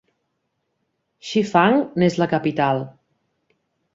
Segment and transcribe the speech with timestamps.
[1.31, 2.83] Shifang n'és la capital.